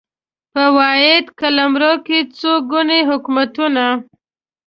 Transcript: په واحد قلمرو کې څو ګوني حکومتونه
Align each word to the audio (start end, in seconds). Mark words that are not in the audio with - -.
په 0.53 0.63
واحد 0.77 1.25
قلمرو 1.39 1.93
کې 2.05 2.17
څو 2.37 2.51
ګوني 2.71 2.99
حکومتونه 3.09 3.85